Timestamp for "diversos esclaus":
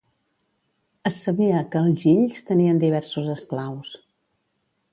2.85-3.93